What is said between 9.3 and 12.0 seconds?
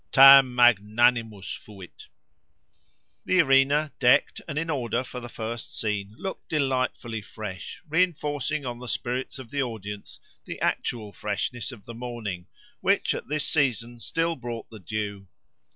of the audience the actual freshness of the